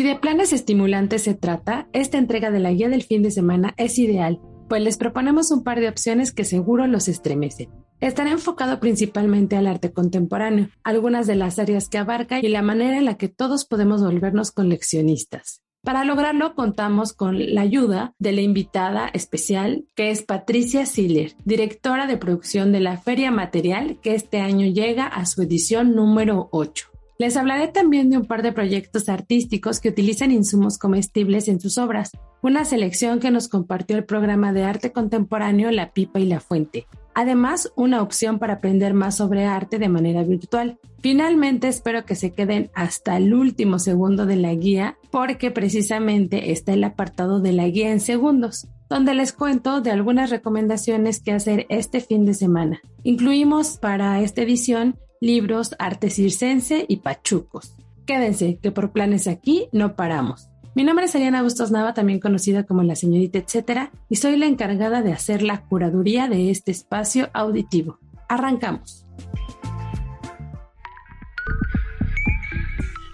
Si 0.00 0.04
de 0.06 0.16
planes 0.16 0.54
estimulantes 0.54 1.24
se 1.24 1.34
trata, 1.34 1.86
esta 1.92 2.16
entrega 2.16 2.50
de 2.50 2.58
la 2.58 2.72
guía 2.72 2.88
del 2.88 3.02
fin 3.02 3.22
de 3.22 3.30
semana 3.30 3.74
es 3.76 3.98
ideal, 3.98 4.40
pues 4.66 4.82
les 4.82 4.96
proponemos 4.96 5.50
un 5.50 5.62
par 5.62 5.78
de 5.78 5.90
opciones 5.90 6.32
que 6.32 6.44
seguro 6.46 6.86
los 6.86 7.06
estremecen. 7.06 7.68
Estará 8.00 8.30
enfocado 8.30 8.80
principalmente 8.80 9.56
al 9.56 9.66
arte 9.66 9.92
contemporáneo, 9.92 10.70
algunas 10.84 11.26
de 11.26 11.36
las 11.36 11.58
áreas 11.58 11.90
que 11.90 11.98
abarca 11.98 12.40
y 12.40 12.48
la 12.48 12.62
manera 12.62 12.96
en 12.96 13.04
la 13.04 13.18
que 13.18 13.28
todos 13.28 13.66
podemos 13.66 14.02
volvernos 14.02 14.52
coleccionistas. 14.52 15.60
Para 15.82 16.06
lograrlo 16.06 16.54
contamos 16.54 17.12
con 17.12 17.54
la 17.54 17.60
ayuda 17.60 18.14
de 18.18 18.32
la 18.32 18.40
invitada 18.40 19.10
especial 19.12 19.84
que 19.94 20.10
es 20.10 20.22
Patricia 20.22 20.86
Siller, 20.86 21.34
directora 21.44 22.06
de 22.06 22.16
producción 22.16 22.72
de 22.72 22.80
la 22.80 22.96
Feria 22.96 23.30
Material 23.30 23.98
que 24.00 24.14
este 24.14 24.40
año 24.40 24.66
llega 24.66 25.06
a 25.06 25.26
su 25.26 25.42
edición 25.42 25.94
número 25.94 26.48
8. 26.52 26.90
Les 27.20 27.36
hablaré 27.36 27.68
también 27.68 28.08
de 28.08 28.16
un 28.16 28.24
par 28.24 28.42
de 28.42 28.50
proyectos 28.50 29.10
artísticos 29.10 29.78
que 29.78 29.90
utilizan 29.90 30.32
insumos 30.32 30.78
comestibles 30.78 31.48
en 31.48 31.60
sus 31.60 31.76
obras, 31.76 32.12
una 32.40 32.64
selección 32.64 33.20
que 33.20 33.30
nos 33.30 33.48
compartió 33.48 33.98
el 33.98 34.06
programa 34.06 34.54
de 34.54 34.64
arte 34.64 34.90
contemporáneo 34.90 35.70
La 35.70 35.92
Pipa 35.92 36.18
y 36.18 36.24
la 36.24 36.40
Fuente. 36.40 36.86
Además, 37.14 37.74
una 37.76 38.00
opción 38.00 38.38
para 38.38 38.54
aprender 38.54 38.94
más 38.94 39.18
sobre 39.18 39.44
arte 39.44 39.78
de 39.78 39.90
manera 39.90 40.22
virtual. 40.22 40.78
Finalmente, 41.00 41.68
espero 41.68 42.06
que 42.06 42.14
se 42.14 42.32
queden 42.32 42.70
hasta 42.74 43.18
el 43.18 43.34
último 43.34 43.78
segundo 43.78 44.24
de 44.24 44.36
la 44.36 44.54
guía, 44.54 44.96
porque 45.10 45.50
precisamente 45.50 46.52
está 46.52 46.72
el 46.72 46.84
apartado 46.84 47.38
de 47.40 47.52
la 47.52 47.68
guía 47.68 47.92
en 47.92 48.00
segundos, 48.00 48.66
donde 48.88 49.12
les 49.12 49.34
cuento 49.34 49.82
de 49.82 49.90
algunas 49.90 50.30
recomendaciones 50.30 51.20
que 51.20 51.32
hacer 51.32 51.66
este 51.68 52.00
fin 52.00 52.24
de 52.24 52.32
semana. 52.32 52.80
Incluimos 53.02 53.76
para 53.76 54.22
esta 54.22 54.40
edición 54.40 54.96
libros, 55.20 55.76
arte 55.78 56.10
circense 56.10 56.86
y 56.88 56.96
pachucos. 56.96 57.76
Quédense, 58.06 58.58
que 58.60 58.72
por 58.72 58.92
planes 58.92 59.28
aquí 59.28 59.68
no 59.72 59.94
paramos. 59.94 60.48
Mi 60.74 60.84
nombre 60.84 61.04
es 61.04 61.14
Ariana 61.14 61.42
Bustos 61.42 61.70
Nava, 61.70 61.94
también 61.94 62.20
conocida 62.20 62.64
como 62.64 62.82
la 62.82 62.96
señorita 62.96 63.38
etcétera, 63.38 63.90
y 64.08 64.16
soy 64.16 64.36
la 64.36 64.46
encargada 64.46 65.02
de 65.02 65.12
hacer 65.12 65.42
la 65.42 65.62
curaduría 65.62 66.28
de 66.28 66.50
este 66.50 66.70
espacio 66.70 67.28
auditivo. 67.32 67.98
Arrancamos. 68.28 69.04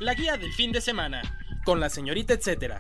La 0.01 0.15
guía 0.15 0.37
del 0.37 0.53
fin 0.53 0.71
de 0.71 0.81
semana, 0.81 1.23
con 1.65 1.81
la 1.81 1.89
señorita 1.89 2.35
etcétera. 2.35 2.79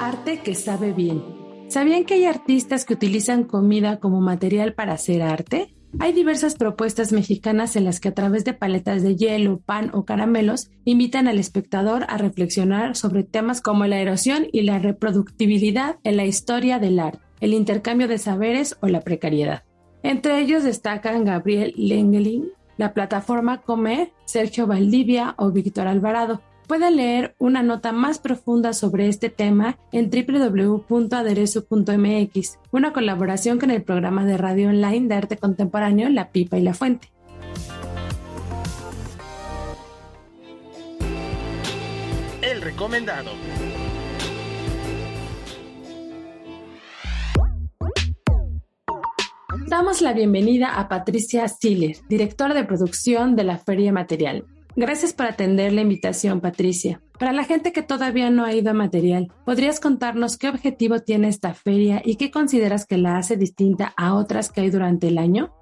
Arte 0.00 0.40
que 0.42 0.54
sabe 0.54 0.92
bien. 0.92 1.41
¿Sabían 1.72 2.04
que 2.04 2.12
hay 2.12 2.26
artistas 2.26 2.84
que 2.84 2.92
utilizan 2.92 3.44
comida 3.44 3.98
como 3.98 4.20
material 4.20 4.74
para 4.74 4.92
hacer 4.92 5.22
arte? 5.22 5.74
Hay 6.00 6.12
diversas 6.12 6.54
propuestas 6.54 7.12
mexicanas 7.12 7.76
en 7.76 7.86
las 7.86 7.98
que 7.98 8.08
a 8.08 8.14
través 8.14 8.44
de 8.44 8.52
paletas 8.52 9.02
de 9.02 9.16
hielo, 9.16 9.58
pan 9.58 9.88
o 9.94 10.04
caramelos 10.04 10.70
invitan 10.84 11.28
al 11.28 11.38
espectador 11.38 12.04
a 12.08 12.18
reflexionar 12.18 12.94
sobre 12.94 13.24
temas 13.24 13.62
como 13.62 13.86
la 13.86 14.00
erosión 14.00 14.48
y 14.52 14.60
la 14.64 14.80
reproductibilidad 14.80 15.96
en 16.04 16.18
la 16.18 16.26
historia 16.26 16.78
del 16.78 16.98
arte, 16.98 17.22
el 17.40 17.54
intercambio 17.54 18.06
de 18.06 18.18
saberes 18.18 18.76
o 18.82 18.88
la 18.88 19.00
precariedad. 19.00 19.62
Entre 20.02 20.40
ellos 20.40 20.64
destacan 20.64 21.24
Gabriel 21.24 21.72
Lengelin, 21.78 22.50
la 22.76 22.92
plataforma 22.92 23.62
Come, 23.62 24.12
Sergio 24.26 24.66
Valdivia 24.66 25.34
o 25.38 25.50
Víctor 25.52 25.86
Alvarado, 25.86 26.42
Pueden 26.66 26.96
leer 26.96 27.34
una 27.38 27.62
nota 27.62 27.92
más 27.92 28.18
profunda 28.18 28.72
sobre 28.72 29.08
este 29.08 29.28
tema 29.28 29.78
en 29.92 30.10
www.aderezo.mx, 30.10 32.58
una 32.70 32.92
colaboración 32.92 33.58
con 33.58 33.70
el 33.70 33.82
programa 33.82 34.24
de 34.24 34.36
radio 34.36 34.68
online 34.68 35.08
de 35.08 35.14
arte 35.14 35.36
contemporáneo 35.36 36.08
La 36.08 36.30
Pipa 36.30 36.58
y 36.58 36.62
la 36.62 36.74
Fuente. 36.74 37.08
El 42.40 42.62
recomendado. 42.62 43.30
Damos 49.66 50.02
la 50.02 50.12
bienvenida 50.12 50.78
a 50.78 50.88
Patricia 50.88 51.48
Stiller, 51.48 51.96
directora 52.08 52.52
de 52.52 52.64
producción 52.64 53.36
de 53.36 53.44
la 53.44 53.58
Feria 53.58 53.92
Material. 53.92 54.44
Gracias 54.74 55.12
por 55.12 55.26
atender 55.26 55.72
la 55.72 55.82
invitación, 55.82 56.40
Patricia. 56.40 57.00
Para 57.18 57.32
la 57.32 57.44
gente 57.44 57.72
que 57.72 57.82
todavía 57.82 58.30
no 58.30 58.44
ha 58.44 58.54
ido 58.54 58.70
a 58.70 58.74
material, 58.74 59.30
¿podrías 59.44 59.80
contarnos 59.80 60.38
qué 60.38 60.48
objetivo 60.48 61.00
tiene 61.00 61.28
esta 61.28 61.52
feria 61.52 62.00
y 62.04 62.16
qué 62.16 62.30
consideras 62.30 62.86
que 62.86 62.96
la 62.96 63.18
hace 63.18 63.36
distinta 63.36 63.92
a 63.96 64.14
otras 64.14 64.50
que 64.50 64.62
hay 64.62 64.70
durante 64.70 65.08
el 65.08 65.18
año? 65.18 65.52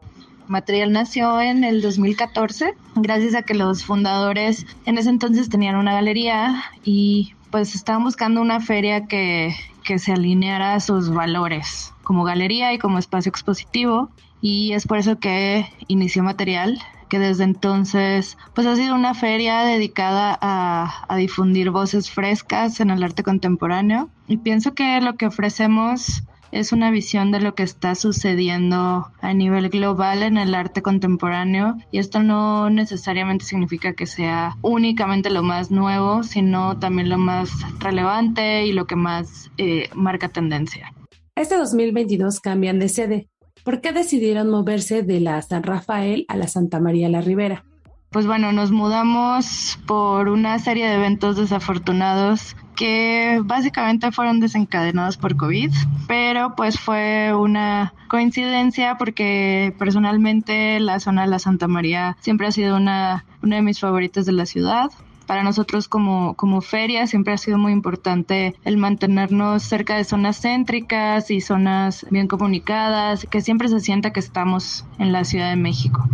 Material 0.46 0.92
nació 0.92 1.40
en 1.40 1.64
el 1.64 1.82
2014, 1.82 2.74
gracias 2.96 3.34
a 3.34 3.42
que 3.42 3.54
los 3.54 3.84
fundadores 3.84 4.66
en 4.86 4.98
ese 4.98 5.10
entonces 5.10 5.48
tenían 5.48 5.76
una 5.76 5.92
galería 5.92 6.62
y 6.84 7.34
pues 7.50 7.74
estaban 7.74 8.04
buscando 8.04 8.40
una 8.40 8.60
feria 8.60 9.06
que, 9.06 9.54
que 9.84 9.98
se 9.98 10.12
alineara 10.12 10.74
a 10.74 10.80
sus 10.80 11.10
valores 11.10 11.92
como 12.02 12.24
galería 12.24 12.72
y 12.72 12.78
como 12.78 12.98
espacio 12.98 13.30
expositivo 13.30 14.10
y 14.40 14.72
es 14.72 14.86
por 14.86 14.98
eso 14.98 15.18
que 15.18 15.66
inició 15.86 16.22
Material 16.22 16.80
que 17.10 17.18
desde 17.18 17.44
entonces 17.44 18.38
pues 18.54 18.66
ha 18.66 18.74
sido 18.76 18.94
una 18.94 19.12
feria 19.12 19.60
dedicada 19.64 20.38
a, 20.40 21.04
a, 21.06 21.16
difundir 21.16 21.70
voces 21.70 22.10
frescas 22.10 22.80
en 22.80 22.88
el 22.88 23.02
arte 23.02 23.22
contemporáneo 23.22 24.08
y 24.26 24.38
pienso 24.38 24.72
que 24.72 24.98
lo 25.02 25.16
que 25.16 25.26
ofrecemos 25.26 26.22
es 26.52 26.72
una 26.72 26.90
visión 26.90 27.30
de 27.30 27.40
lo 27.40 27.54
que 27.54 27.62
está 27.62 27.94
sucediendo 27.94 29.10
a 29.20 29.34
nivel 29.34 29.68
global 29.68 30.22
en 30.22 30.36
el 30.36 30.54
arte 30.54 30.82
contemporáneo 30.82 31.76
y 31.90 31.98
esto 31.98 32.22
no 32.22 32.70
necesariamente 32.70 33.44
significa 33.44 33.92
que 33.92 34.06
sea 34.06 34.56
únicamente 34.62 35.30
lo 35.30 35.42
más 35.42 35.70
nuevo, 35.70 36.22
sino 36.22 36.78
también 36.78 37.08
lo 37.08 37.18
más 37.18 37.50
relevante 37.78 38.66
y 38.66 38.72
lo 38.72 38.86
que 38.86 38.96
más 38.96 39.50
eh, 39.58 39.88
marca 39.94 40.28
tendencia. 40.28 40.92
Este 41.36 41.56
2022 41.56 42.40
cambian 42.40 42.78
de 42.78 42.88
sede. 42.88 43.28
¿Por 43.64 43.80
qué 43.80 43.92
decidieron 43.92 44.50
moverse 44.50 45.02
de 45.02 45.20
la 45.20 45.40
San 45.42 45.62
Rafael 45.62 46.24
a 46.28 46.36
la 46.36 46.48
Santa 46.48 46.80
María 46.80 47.08
la 47.08 47.20
Ribera? 47.20 47.64
Pues 48.10 48.26
bueno, 48.26 48.50
nos 48.50 48.72
mudamos 48.72 49.78
por 49.86 50.28
una 50.28 50.58
serie 50.58 50.88
de 50.88 50.96
eventos 50.96 51.36
desafortunados 51.36 52.56
que 52.74 53.40
básicamente 53.44 54.10
fueron 54.10 54.40
desencadenados 54.40 55.16
por 55.16 55.36
COVID, 55.36 55.70
pero 56.08 56.56
pues 56.56 56.80
fue 56.80 57.32
una 57.34 57.94
coincidencia 58.08 58.96
porque 58.98 59.74
personalmente 59.78 60.80
la 60.80 60.98
zona 60.98 61.22
de 61.22 61.28
la 61.28 61.38
Santa 61.38 61.68
María 61.68 62.16
siempre 62.20 62.48
ha 62.48 62.52
sido 62.52 62.76
una, 62.76 63.26
una 63.42 63.56
de 63.56 63.62
mis 63.62 63.78
favoritas 63.78 64.26
de 64.26 64.32
la 64.32 64.46
ciudad 64.46 64.90
para 65.30 65.44
nosotros 65.44 65.86
como, 65.86 66.34
como 66.34 66.60
feria 66.60 67.06
siempre 67.06 67.32
ha 67.32 67.38
sido 67.38 67.56
muy 67.56 67.70
importante 67.70 68.56
el 68.64 68.76
mantenernos 68.78 69.62
cerca 69.62 69.96
de 69.96 70.02
zonas 70.02 70.40
céntricas 70.40 71.30
y 71.30 71.40
zonas 71.40 72.04
bien 72.10 72.26
comunicadas, 72.26 73.28
que 73.30 73.40
siempre 73.40 73.68
se 73.68 73.78
sienta 73.78 74.12
que 74.12 74.18
estamos 74.18 74.84
en 74.98 75.12
la 75.12 75.22
Ciudad 75.22 75.50
de 75.50 75.54
México. 75.54 76.04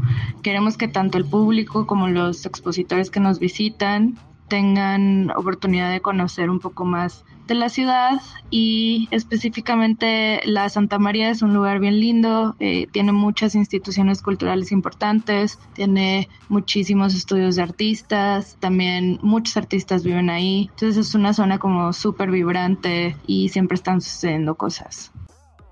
Queremos 0.42 0.76
que 0.76 0.86
tanto 0.86 1.16
el 1.16 1.24
público 1.24 1.86
como 1.86 2.08
los 2.08 2.44
expositores 2.44 3.10
que 3.10 3.20
nos 3.20 3.38
visitan 3.38 4.18
tengan 4.48 5.30
oportunidad 5.30 5.90
de 5.90 6.02
conocer 6.02 6.50
un 6.50 6.60
poco 6.60 6.84
más 6.84 7.24
de 7.46 7.54
la 7.54 7.68
ciudad 7.68 8.20
y 8.50 9.08
específicamente 9.10 10.40
la 10.44 10.68
Santa 10.68 10.98
María 10.98 11.30
es 11.30 11.42
un 11.42 11.54
lugar 11.54 11.80
bien 11.80 12.00
lindo, 12.00 12.56
eh, 12.60 12.86
tiene 12.92 13.12
muchas 13.12 13.54
instituciones 13.54 14.22
culturales 14.22 14.72
importantes, 14.72 15.58
tiene 15.74 16.28
muchísimos 16.48 17.14
estudios 17.14 17.56
de 17.56 17.62
artistas, 17.62 18.56
también 18.60 19.18
muchos 19.22 19.56
artistas 19.56 20.04
viven 20.04 20.30
ahí, 20.30 20.68
entonces 20.70 21.08
es 21.08 21.14
una 21.14 21.32
zona 21.32 21.58
como 21.58 21.92
súper 21.92 22.30
vibrante 22.30 23.16
y 23.26 23.48
siempre 23.50 23.76
están 23.76 24.00
sucediendo 24.00 24.56
cosas. 24.56 25.12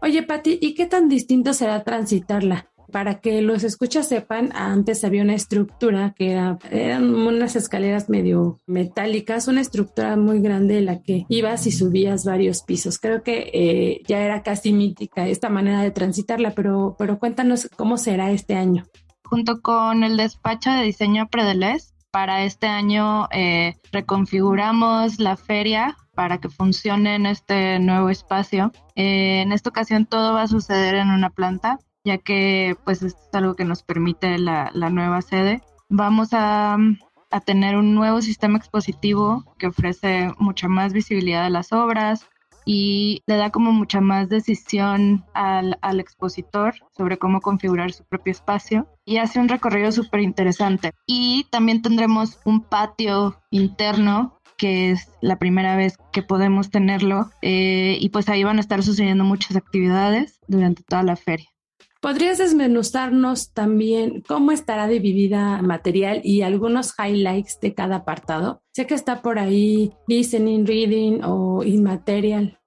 Oye 0.00 0.22
Patti, 0.22 0.58
¿y 0.60 0.74
qué 0.74 0.86
tan 0.86 1.08
distinto 1.08 1.54
será 1.54 1.82
transitarla? 1.82 2.68
Para 2.94 3.18
que 3.18 3.42
los 3.42 3.64
escuchas 3.64 4.06
sepan, 4.06 4.52
antes 4.54 5.02
había 5.02 5.24
una 5.24 5.34
estructura 5.34 6.14
que 6.16 6.30
era, 6.30 6.60
eran 6.70 7.12
unas 7.12 7.56
escaleras 7.56 8.08
medio 8.08 8.60
metálicas, 8.68 9.48
una 9.48 9.62
estructura 9.62 10.16
muy 10.16 10.38
grande 10.38 10.78
en 10.78 10.86
la 10.86 11.02
que 11.02 11.26
ibas 11.28 11.66
y 11.66 11.72
subías 11.72 12.24
varios 12.24 12.62
pisos. 12.62 13.00
Creo 13.00 13.24
que 13.24 13.50
eh, 13.52 14.02
ya 14.06 14.20
era 14.20 14.44
casi 14.44 14.72
mítica 14.72 15.26
esta 15.26 15.48
manera 15.48 15.82
de 15.82 15.90
transitarla, 15.90 16.52
pero, 16.52 16.94
pero 16.96 17.18
cuéntanos 17.18 17.68
cómo 17.76 17.98
será 17.98 18.30
este 18.30 18.54
año. 18.54 18.84
Junto 19.24 19.60
con 19.60 20.04
el 20.04 20.16
despacho 20.16 20.70
de 20.70 20.84
diseño 20.84 21.26
Predelés, 21.28 21.94
para 22.12 22.44
este 22.44 22.68
año 22.68 23.26
eh, 23.32 23.74
reconfiguramos 23.90 25.18
la 25.18 25.36
feria 25.36 25.96
para 26.14 26.38
que 26.38 26.48
funcione 26.48 27.16
en 27.16 27.26
este 27.26 27.80
nuevo 27.80 28.08
espacio. 28.08 28.70
Eh, 28.94 29.42
en 29.42 29.50
esta 29.50 29.70
ocasión 29.70 30.06
todo 30.06 30.32
va 30.34 30.42
a 30.42 30.46
suceder 30.46 30.94
en 30.94 31.08
una 31.10 31.30
planta 31.30 31.80
ya 32.04 32.18
que 32.18 32.76
pues 32.84 33.02
es 33.02 33.16
algo 33.32 33.54
que 33.54 33.64
nos 33.64 33.82
permite 33.82 34.38
la, 34.38 34.70
nueva 34.90 35.22
sede. 35.22 35.62
Vamos 35.88 36.28
a, 36.32 36.76
tener 37.44 37.76
un 37.76 37.96
nuevo 37.96 38.22
sistema 38.22 38.58
expositivo 38.58 39.44
que 39.58 39.66
ofrece 39.66 40.30
mucha 40.38 40.68
más 40.68 40.92
visibilidad 40.92 41.44
a 41.44 41.50
las 41.50 41.72
obras 41.72 42.28
y 42.64 43.22
le 43.26 43.36
da 43.36 43.50
como 43.50 43.72
mucha 43.72 44.00
más 44.00 44.28
decisión 44.28 45.24
al, 45.34 45.76
al 45.82 45.98
expositor 45.98 46.74
sobre 46.96 47.18
cómo 47.18 47.40
configurar 47.40 47.92
su 47.92 48.04
propio 48.04 48.30
espacio 48.30 48.86
y 49.04 49.16
hace 49.16 49.40
un 49.40 49.48
recorrido 49.48 49.90
súper 49.90 50.20
interesante. 50.20 50.92
Y 51.08 51.46
también 51.50 51.82
tendremos 51.82 52.38
un 52.44 52.62
patio 52.62 53.36
interno 53.50 54.38
que 54.56 54.92
es 54.92 55.10
la 55.20 55.38
primera 55.38 55.76
vez 55.76 55.96
que 56.12 56.22
podemos 56.22 56.70
tenerlo 56.70 57.30
eh, 57.42 57.98
y 58.00 58.08
pues 58.10 58.28
ahí 58.28 58.44
van 58.44 58.58
a 58.58 58.60
estar 58.60 58.82
sucediendo 58.82 59.24
muchas 59.24 59.56
actividades 59.56 60.40
durante 60.46 60.82
toda 60.82 61.02
la 61.02 61.16
feria. 61.16 61.53
¿Podrías 62.04 62.36
desmenuzarnos 62.36 63.54
también 63.54 64.22
cómo 64.28 64.52
estará 64.52 64.88
dividida 64.88 65.62
material 65.62 66.20
y 66.22 66.42
algunos 66.42 66.92
highlights 66.98 67.60
de 67.60 67.72
cada 67.72 67.96
apartado? 67.96 68.60
Sé 68.74 68.86
que 68.86 68.92
está 68.92 69.22
por 69.22 69.38
ahí 69.38 69.90
listening, 70.06 70.66
reading 70.66 71.22
o 71.24 71.64
inmaterial. 71.64 72.58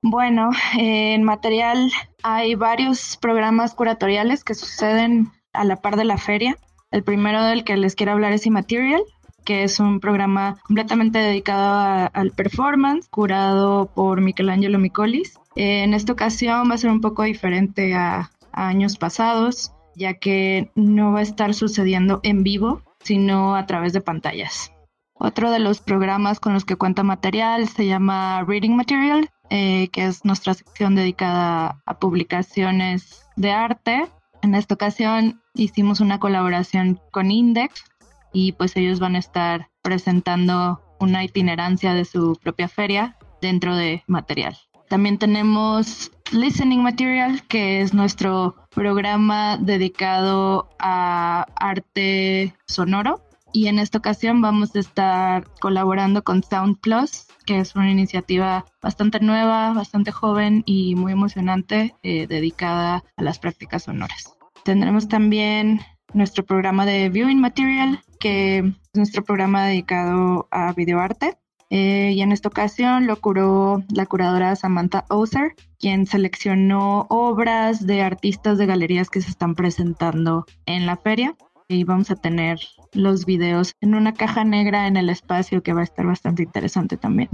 Bueno, 0.00 0.48
en 0.78 1.24
material 1.24 1.90
hay 2.22 2.54
varios 2.54 3.18
programas 3.18 3.74
curatoriales 3.74 4.42
que 4.44 4.54
suceden 4.54 5.30
a 5.52 5.64
la 5.64 5.76
par 5.76 5.96
de 5.96 6.04
la 6.06 6.16
feria. 6.16 6.56
El 6.90 7.02
primero 7.02 7.44
del 7.44 7.64
que 7.64 7.76
les 7.76 7.96
quiero 7.96 8.12
hablar 8.12 8.32
es 8.32 8.46
Immaterial, 8.46 9.02
que 9.44 9.64
es 9.64 9.78
un 9.78 10.00
programa 10.00 10.56
completamente 10.66 11.18
dedicado 11.18 12.08
al 12.14 12.30
performance, 12.30 13.08
curado 13.10 13.90
por 13.94 14.22
Michelangelo 14.22 14.78
Micolis. 14.78 15.38
En 15.54 15.92
esta 15.92 16.14
ocasión 16.14 16.70
va 16.70 16.76
a 16.76 16.78
ser 16.78 16.90
un 16.90 17.02
poco 17.02 17.24
diferente 17.24 17.94
a, 17.94 18.30
años 18.56 18.98
pasados, 18.98 19.72
ya 19.94 20.14
que 20.14 20.70
no 20.74 21.12
va 21.12 21.20
a 21.20 21.22
estar 21.22 21.54
sucediendo 21.54 22.20
en 22.22 22.42
vivo, 22.42 22.82
sino 23.00 23.54
a 23.54 23.66
través 23.66 23.92
de 23.92 24.00
pantallas. 24.00 24.72
Otro 25.14 25.50
de 25.50 25.60
los 25.60 25.80
programas 25.80 26.40
con 26.40 26.52
los 26.52 26.64
que 26.64 26.76
cuenta 26.76 27.02
material 27.02 27.68
se 27.68 27.86
llama 27.86 28.44
Reading 28.44 28.76
Material, 28.76 29.30
eh, 29.48 29.88
que 29.92 30.06
es 30.06 30.24
nuestra 30.24 30.54
sección 30.54 30.94
dedicada 30.94 31.80
a 31.86 31.98
publicaciones 31.98 33.24
de 33.36 33.52
arte. 33.52 34.06
En 34.42 34.54
esta 34.54 34.74
ocasión 34.74 35.40
hicimos 35.54 36.00
una 36.00 36.18
colaboración 36.20 37.00
con 37.12 37.30
Index 37.30 37.84
y 38.32 38.52
pues 38.52 38.76
ellos 38.76 39.00
van 39.00 39.14
a 39.14 39.20
estar 39.20 39.70
presentando 39.82 40.82
una 41.00 41.24
itinerancia 41.24 41.94
de 41.94 42.04
su 42.04 42.38
propia 42.42 42.68
feria 42.68 43.16
dentro 43.40 43.74
de 43.74 44.02
material. 44.06 44.56
También 44.88 45.18
tenemos 45.18 46.12
Listening 46.32 46.82
Material, 46.82 47.42
que 47.46 47.80
es 47.80 47.94
nuestro 47.94 48.56
programa 48.74 49.58
dedicado 49.58 50.68
a 50.78 51.46
arte 51.54 52.54
sonoro. 52.66 53.22
Y 53.52 53.68
en 53.68 53.78
esta 53.78 53.98
ocasión 53.98 54.42
vamos 54.42 54.74
a 54.74 54.80
estar 54.80 55.48
colaborando 55.60 56.24
con 56.24 56.42
Sound 56.42 56.78
Plus, 56.80 57.26
que 57.46 57.60
es 57.60 57.74
una 57.76 57.90
iniciativa 57.90 58.66
bastante 58.82 59.20
nueva, 59.20 59.72
bastante 59.72 60.10
joven 60.10 60.62
y 60.66 60.94
muy 60.96 61.12
emocionante 61.12 61.94
eh, 62.02 62.26
dedicada 62.26 63.04
a 63.16 63.22
las 63.22 63.38
prácticas 63.38 63.84
sonoras. 63.84 64.36
Tendremos 64.64 65.08
también 65.08 65.80
nuestro 66.12 66.44
programa 66.44 66.84
de 66.86 67.08
Viewing 67.08 67.40
Material, 67.40 68.02
que 68.18 68.58
es 68.58 68.74
nuestro 68.94 69.24
programa 69.24 69.64
dedicado 69.66 70.48
a 70.50 70.72
videoarte. 70.72 71.38
Eh, 71.70 72.12
y 72.14 72.22
en 72.22 72.32
esta 72.32 72.48
ocasión 72.48 73.06
lo 73.06 73.20
curó 73.20 73.82
la 73.92 74.06
curadora 74.06 74.54
Samantha 74.54 75.04
Ozer, 75.08 75.54
quien 75.78 76.06
seleccionó 76.06 77.06
obras 77.08 77.86
de 77.86 78.02
artistas 78.02 78.58
de 78.58 78.66
galerías 78.66 79.10
que 79.10 79.20
se 79.20 79.30
están 79.30 79.54
presentando 79.54 80.46
en 80.66 80.86
la 80.86 80.96
feria. 80.96 81.34
Y 81.68 81.82
vamos 81.82 82.12
a 82.12 82.16
tener 82.16 82.60
los 82.92 83.26
videos 83.26 83.72
en 83.80 83.94
una 83.94 84.14
caja 84.14 84.44
negra 84.44 84.86
en 84.86 84.96
el 84.96 85.10
espacio 85.10 85.62
que 85.62 85.72
va 85.72 85.80
a 85.80 85.84
estar 85.84 86.06
bastante 86.06 86.44
interesante 86.44 86.96
también. 86.96 87.28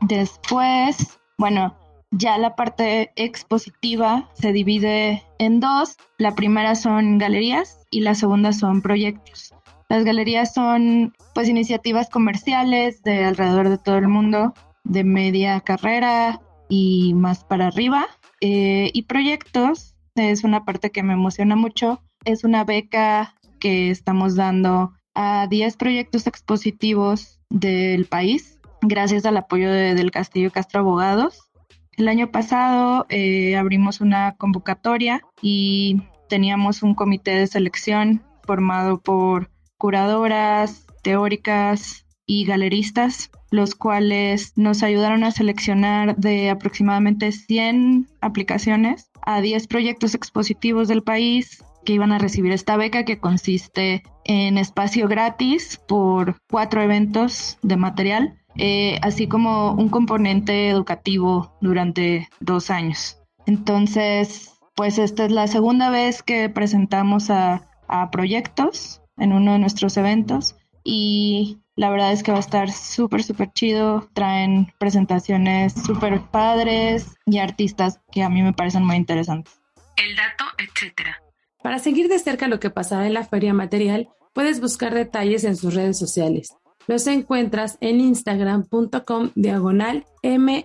Después, 0.00 1.20
bueno, 1.38 1.76
ya 2.10 2.38
la 2.38 2.56
parte 2.56 3.12
expositiva 3.14 4.28
se 4.34 4.52
divide 4.52 5.22
en 5.38 5.60
dos. 5.60 5.96
La 6.18 6.34
primera 6.34 6.74
son 6.74 7.18
galerías 7.18 7.86
y 7.90 8.00
la 8.00 8.16
segunda 8.16 8.52
son 8.52 8.82
proyectos. 8.82 9.54
Las 9.90 10.04
galerías 10.04 10.54
son 10.54 11.14
pues 11.34 11.48
iniciativas 11.48 12.08
comerciales 12.08 13.02
de 13.02 13.24
alrededor 13.24 13.68
de 13.68 13.76
todo 13.76 13.98
el 13.98 14.06
mundo, 14.06 14.54
de 14.84 15.02
media 15.02 15.60
carrera 15.62 16.40
y 16.68 17.12
más 17.14 17.42
para 17.42 17.66
arriba. 17.66 18.06
Eh, 18.40 18.92
y 18.94 19.02
proyectos 19.02 19.96
es 20.14 20.44
una 20.44 20.64
parte 20.64 20.92
que 20.92 21.02
me 21.02 21.14
emociona 21.14 21.56
mucho. 21.56 22.00
Es 22.24 22.44
una 22.44 22.62
beca 22.62 23.34
que 23.58 23.90
estamos 23.90 24.36
dando 24.36 24.92
a 25.16 25.48
10 25.50 25.76
proyectos 25.76 26.28
expositivos 26.28 27.40
del 27.50 28.06
país, 28.06 28.60
gracias 28.82 29.26
al 29.26 29.38
apoyo 29.38 29.72
del 29.72 30.12
Castillo 30.12 30.52
Castro 30.52 30.82
Abogados. 30.82 31.50
El 31.96 32.06
año 32.06 32.30
pasado 32.30 33.06
eh, 33.08 33.56
abrimos 33.56 34.00
una 34.00 34.36
convocatoria 34.36 35.22
y 35.42 36.00
teníamos 36.28 36.84
un 36.84 36.94
comité 36.94 37.32
de 37.32 37.48
selección 37.48 38.22
formado 38.44 39.00
por 39.00 39.50
curadoras, 39.80 40.86
teóricas 41.02 42.04
y 42.26 42.44
galeristas, 42.44 43.30
los 43.50 43.74
cuales 43.74 44.52
nos 44.54 44.84
ayudaron 44.84 45.24
a 45.24 45.32
seleccionar 45.32 46.16
de 46.16 46.50
aproximadamente 46.50 47.32
100 47.32 48.06
aplicaciones 48.20 49.10
a 49.22 49.40
10 49.40 49.66
proyectos 49.66 50.14
expositivos 50.14 50.86
del 50.86 51.02
país 51.02 51.64
que 51.84 51.94
iban 51.94 52.12
a 52.12 52.18
recibir 52.18 52.52
esta 52.52 52.76
beca 52.76 53.06
que 53.06 53.18
consiste 53.18 54.02
en 54.24 54.58
espacio 54.58 55.08
gratis 55.08 55.80
por 55.88 56.36
cuatro 56.50 56.82
eventos 56.82 57.58
de 57.62 57.76
material, 57.78 58.38
eh, 58.56 58.98
así 59.00 59.28
como 59.28 59.72
un 59.72 59.88
componente 59.88 60.68
educativo 60.68 61.56
durante 61.62 62.28
dos 62.38 62.68
años. 62.70 63.18
Entonces, 63.46 64.52
pues 64.76 64.98
esta 64.98 65.24
es 65.24 65.32
la 65.32 65.46
segunda 65.46 65.88
vez 65.88 66.22
que 66.22 66.50
presentamos 66.50 67.30
a, 67.30 67.66
a 67.88 68.10
proyectos 68.10 68.99
en 69.20 69.32
uno 69.32 69.52
de 69.52 69.58
nuestros 69.58 69.96
eventos 69.96 70.56
y 70.82 71.58
la 71.76 71.90
verdad 71.90 72.12
es 72.12 72.22
que 72.22 72.32
va 72.32 72.38
a 72.38 72.40
estar 72.40 72.70
súper, 72.70 73.22
súper 73.22 73.52
chido. 73.52 74.08
Traen 74.12 74.72
presentaciones 74.78 75.72
súper 75.72 76.20
padres 76.20 77.16
y 77.26 77.38
artistas 77.38 78.00
que 78.10 78.22
a 78.22 78.28
mí 78.28 78.42
me 78.42 78.52
parecen 78.52 78.84
muy 78.84 78.96
interesantes. 78.96 79.60
El 79.96 80.16
dato, 80.16 80.44
etcétera. 80.58 81.22
Para 81.62 81.78
seguir 81.78 82.08
de 82.08 82.18
cerca 82.18 82.48
lo 82.48 82.60
que 82.60 82.70
pasará 82.70 83.06
en 83.06 83.14
la 83.14 83.24
feria 83.24 83.54
material, 83.54 84.08
puedes 84.32 84.60
buscar 84.60 84.94
detalles 84.94 85.44
en 85.44 85.56
sus 85.56 85.74
redes 85.74 85.98
sociales. 85.98 86.54
Los 86.86 87.06
encuentras 87.06 87.76
en 87.80 88.00
instagram.com 88.00 89.30
diagonal 89.34 90.06
mmm, 90.22 90.60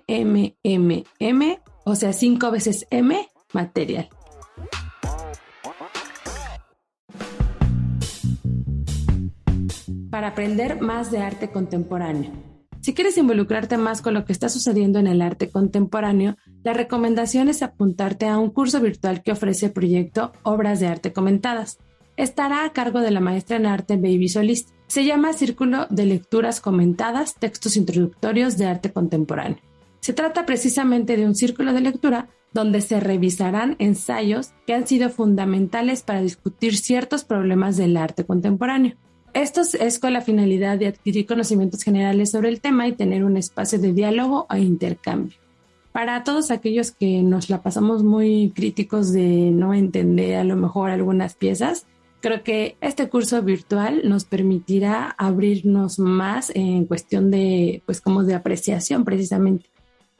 o 1.84 1.96
sea, 1.96 2.14
cinco 2.14 2.52
veces 2.52 2.88
m 2.90 3.28
material. 3.54 4.10
Para 10.16 10.30
aprender 10.30 10.80
más 10.80 11.12
de 11.12 11.18
arte 11.18 11.50
contemporáneo. 11.50 12.32
Si 12.80 12.94
quieres 12.94 13.18
involucrarte 13.18 13.76
más 13.76 14.02
con 14.02 14.14
lo 14.14 14.24
que 14.24 14.32
está 14.32 14.48
sucediendo 14.48 14.98
en 14.98 15.08
el 15.08 15.22
arte 15.22 15.50
contemporáneo, 15.50 16.38
la 16.64 16.72
recomendación 16.72 17.50
es 17.50 17.62
apuntarte 17.62 18.26
a 18.26 18.38
un 18.38 18.50
curso 18.50 18.80
virtual 18.80 19.24
que 19.24 19.34
ofrece 19.34 19.66
el 19.66 19.72
proyecto 19.74 20.32
Obras 20.44 20.80
de 20.80 20.88
Arte 20.88 21.12
Comentadas. 21.12 21.80
Estará 22.16 22.64
a 22.64 22.72
cargo 22.72 23.02
de 23.02 23.12
la 23.12 23.20
maestra 23.20 23.58
en 23.58 23.66
arte 23.66 23.98
Baby 23.98 24.30
Solist. 24.30 24.70
Se 24.88 25.04
llama 25.04 25.34
Círculo 25.34 25.86
de 25.90 26.06
Lecturas 26.06 26.62
Comentadas, 26.62 27.36
Textos 27.36 27.76
Introductorios 27.76 28.56
de 28.56 28.68
Arte 28.68 28.94
Contemporáneo. 28.94 29.60
Se 30.00 30.14
trata 30.14 30.46
precisamente 30.46 31.18
de 31.18 31.26
un 31.26 31.36
círculo 31.36 31.74
de 31.74 31.82
lectura 31.82 32.30
donde 32.54 32.80
se 32.80 33.02
revisarán 33.02 33.76
ensayos 33.80 34.54
que 34.66 34.76
han 34.76 34.88
sido 34.88 35.10
fundamentales 35.10 36.04
para 36.04 36.22
discutir 36.22 36.78
ciertos 36.78 37.26
problemas 37.26 37.76
del 37.76 37.98
arte 37.98 38.26
contemporáneo. 38.26 38.96
Esto 39.36 39.62
es 39.62 40.00
con 40.00 40.13
la 40.13 40.22
finalidad 40.22 40.80
de 40.80 40.88
adquirir 40.88 41.25
conocimientos 41.25 41.84
generales 41.84 42.32
sobre 42.32 42.48
el 42.48 42.62
tema 42.62 42.88
y 42.88 42.94
tener 42.94 43.25
un 43.25 43.36
espacio 43.36 43.77
de 43.77 43.92
diálogo 43.92 44.48
e 44.50 44.62
intercambio. 44.62 45.36
para 45.92 46.24
todos 46.24 46.51
aquellos 46.51 46.92
que 46.92 47.22
nos 47.22 47.50
la 47.50 47.62
pasamos 47.62 48.01
muy 48.04 48.54
críticos 48.56 49.12
de 49.12 49.51
no 49.51 49.74
entender 49.74 50.38
a 50.38 50.46
lo 50.46 50.56
mejor 50.56 50.89
algunas 50.89 51.36
piezas, 51.36 51.86
creo 52.22 52.44
que 52.44 52.77
este 52.80 53.10
curso 53.10 53.42
virtual 53.42 54.04
nos 54.06 54.24
permitirá 54.24 55.13
abrirnos 55.18 56.00
más 56.00 56.50
en 56.56 56.86
cuestión 56.86 57.30
de, 57.30 57.84
pues 57.86 58.00
como 58.01 58.24
de 58.24 58.36
apreciación 58.36 59.04
precisamente. 59.04 59.65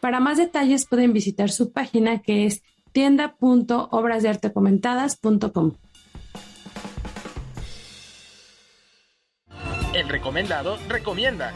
Para 0.01 0.19
más 0.19 0.38
detalles 0.38 0.86
pueden 0.86 1.13
visitar 1.13 1.51
su 1.51 1.72
página 1.72 2.19
que 2.19 2.45
es 2.45 2.63
tienda.obrasdeartecomentadas.com. 2.91 5.72
El 9.96 10.10
recomendado 10.10 10.78
recomienda. 10.90 11.54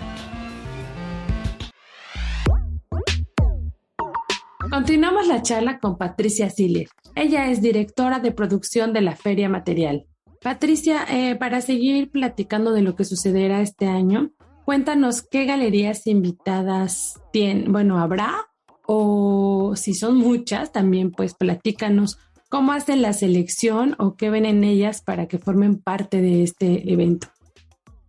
Continuamos 4.72 5.27
la 5.27 5.41
charla 5.41 5.79
con 5.79 5.98
Patricia 5.98 6.50
Siller. 6.50 6.88
Ella 7.15 7.51
es 7.51 7.62
directora 7.62 8.19
de 8.19 8.31
producción 8.31 8.93
de 8.93 9.01
la 9.01 9.17
Feria 9.17 9.50
Material. 9.50 10.05
Patricia, 10.41 11.05
eh, 11.10 11.36
para 11.36 11.60
seguir 11.60 12.12
platicando 12.12 12.72
de 12.72 12.81
lo 12.81 12.96
que 12.96 13.03
sucederá 13.03 13.60
este 13.60 13.88
año, 13.88 14.31
cuéntanos 14.63 15.22
qué 15.22 15.43
galerías 15.43 16.08
invitadas 16.08 17.19
tienen, 17.34 17.74
bueno, 17.74 18.00
habrá 18.00 18.46
o 18.88 19.74
si 19.75 19.93
son 19.93 20.15
muchas, 20.15 20.72
también 20.72 21.12
pues 21.12 21.34
platícanos 21.34 22.17
cómo 22.48 22.72
hacen 22.72 23.01
la 23.01 23.12
selección 23.12 23.98
o 24.00 24.15
qué 24.15 24.29
ven 24.29 24.46
en 24.46 24.63
ellas 24.63 25.01
para 25.01 25.27
que 25.27 25.39
formen 25.39 25.77
parte 25.77 26.22
de 26.22 26.43
este 26.43 26.89
evento. 26.89 27.27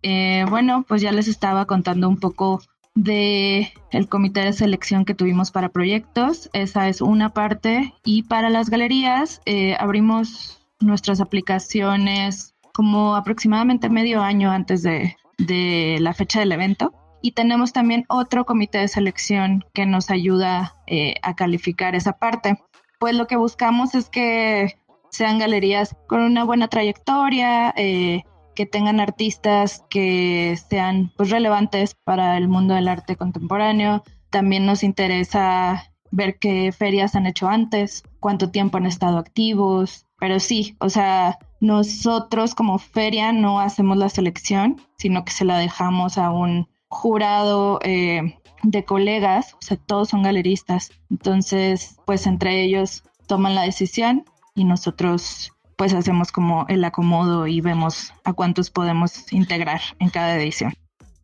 Eh, 0.02 0.45
bueno, 0.49 0.85
pues 0.87 1.02
ya 1.02 1.12
les 1.12 1.28
estaba 1.28 1.66
contando 1.66 2.09
un 2.09 2.19
poco 2.19 2.61
de 2.95 3.73
el 3.92 4.09
comité 4.09 4.40
de 4.40 4.52
selección 4.52 5.04
que 5.04 5.14
tuvimos 5.14 5.50
para 5.50 5.69
proyectos. 5.69 6.50
Esa 6.52 6.88
es 6.88 7.00
una 7.00 7.30
parte. 7.30 7.95
Y 8.04 8.25
para 8.25 8.50
las 8.50 8.71
galerías 8.71 9.40
eh, 9.47 9.76
abrimos 9.78 10.61
nuestras 10.80 11.21
aplicaciones 11.21 12.54
como 12.73 13.16
aproximadamente 13.16 13.90
medio 13.90 14.23
año 14.23 14.50
antes 14.50 14.83
de, 14.83 15.16
de 15.38 15.99
la 16.00 16.14
fecha 16.14 16.40
del 16.40 16.52
evento. 16.52 16.92
Y 17.23 17.33
tenemos 17.33 17.73
también 17.73 18.04
otro 18.09 18.47
comité 18.47 18.78
de 18.78 18.88
selección 18.88 19.64
que 19.75 19.85
nos 19.85 20.11
ayuda 20.11 20.75
eh, 20.87 21.14
a 21.23 21.35
calificar 21.35 21.95
esa 21.95 22.12
parte. 22.12 22.59
Pues 22.99 23.14
lo 23.14 23.26
que 23.26 23.37
buscamos 23.37 23.95
es 23.95 24.09
que 24.09 24.78
sean 25.11 25.38
galerías 25.38 25.97
con 26.07 26.23
una 26.23 26.45
buena 26.45 26.69
trayectoria, 26.69 27.75
eh, 27.76 28.25
que 28.61 28.67
tengan 28.67 29.00
artistas 29.00 29.87
que 29.88 30.55
sean 30.69 31.14
pues, 31.17 31.31
relevantes 31.31 31.95
para 32.05 32.37
el 32.37 32.47
mundo 32.47 32.75
del 32.75 32.88
arte 32.88 33.17
contemporáneo. 33.17 34.02
También 34.29 34.67
nos 34.67 34.83
interesa 34.83 35.90
ver 36.11 36.38
qué 36.38 36.71
ferias 36.71 37.14
han 37.14 37.25
hecho 37.25 37.49
antes, 37.49 38.02
cuánto 38.21 38.50
tiempo 38.50 38.76
han 38.76 38.85
estado 38.85 39.17
activos. 39.17 40.05
Pero 40.19 40.40
sí, 40.40 40.76
o 40.79 40.90
sea, 40.90 41.38
nosotros 41.61 42.55
como 42.55 42.76
feria 42.76 43.33
no 43.33 43.61
hacemos 43.61 43.97
la 43.97 44.11
selección, 44.11 44.83
sino 44.99 45.25
que 45.25 45.33
se 45.33 45.47
la 45.47 45.57
dejamos 45.57 46.19
a 46.19 46.31
un 46.31 46.69
jurado 46.90 47.81
eh, 47.83 48.38
de 48.62 48.85
colegas, 48.85 49.55
o 49.55 49.62
sea, 49.62 49.79
todos 49.79 50.11
son 50.11 50.23
galeristas. 50.23 50.90
Entonces, 51.09 51.97
pues 52.05 52.26
entre 52.26 52.62
ellos 52.62 53.05
toman 53.26 53.55
la 53.55 53.62
decisión 53.62 54.26
y 54.55 54.64
nosotros 54.64 55.50
pues 55.81 55.95
hacemos 55.95 56.31
como 56.31 56.67
el 56.69 56.85
acomodo 56.85 57.47
y 57.47 57.63
vemos 57.63 58.13
a 58.25 58.35
cuántos 58.35 58.69
podemos 58.69 59.33
integrar 59.33 59.81
en 59.99 60.11
cada 60.11 60.37
edición. 60.37 60.75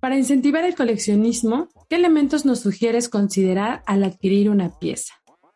Para 0.01 0.17
incentivar 0.17 0.65
el 0.65 0.75
coleccionismo, 0.75 1.69
¿qué 1.91 1.97
elementos 1.97 2.47
nos 2.47 2.61
sugieres 2.61 3.11
considerar 3.11 3.83
al 3.85 4.03
adquirir 4.03 4.49
una 4.49 4.71
pieza? 4.71 5.13